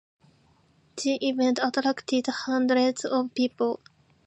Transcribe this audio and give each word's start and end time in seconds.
The 0.97 1.17
event 1.21 1.59
attracted 1.61 2.25
hundreds 2.25 3.05
of 3.05 3.35
people. 3.35 3.81